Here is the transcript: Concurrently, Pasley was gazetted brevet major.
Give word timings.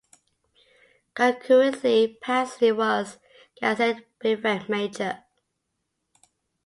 Concurrently, 1.13 2.17
Pasley 2.23 2.71
was 2.71 3.19
gazetted 3.61 4.03
brevet 4.19 4.67
major. 4.67 5.23